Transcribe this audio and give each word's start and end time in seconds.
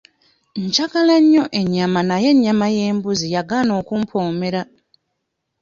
Njagala 0.65 1.15
nnyo 1.21 1.43
ennyama 1.59 2.01
naye 2.09 2.27
ennyama 2.33 2.67
y'embuzi 2.75 3.27
yagaana 3.35 3.71
okumpoomera. 3.81 4.61